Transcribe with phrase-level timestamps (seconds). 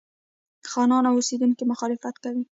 [0.71, 2.43] خانان او اوسېدونکي مخالفت کوي.